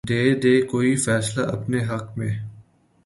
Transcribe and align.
دے 0.09 0.23
دے 0.35 0.53
کوئی 0.61 0.95
فیصلہ 0.95 1.43
اپنے 1.47 1.79
حق 1.85 2.17
میں 2.17 2.33